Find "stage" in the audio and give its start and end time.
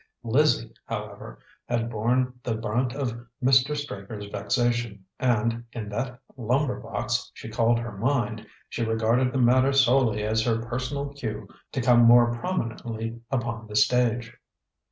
13.75-14.33